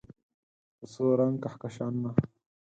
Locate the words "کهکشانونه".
1.43-2.11